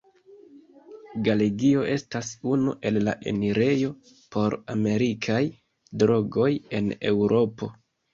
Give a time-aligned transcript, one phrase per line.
[1.25, 3.91] Galegio estas unu el la enirejo
[4.37, 5.37] por amerikaj
[6.05, 7.71] drogoj en Eŭropo.